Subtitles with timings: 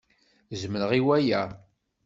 [0.61, 1.41] Zemreɣ i waya.